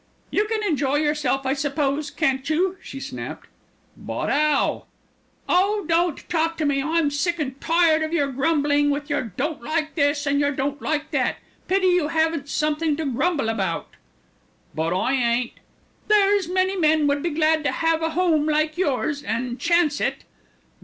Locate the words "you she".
2.49-2.99